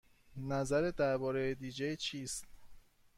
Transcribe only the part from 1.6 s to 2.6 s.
جی چیست؟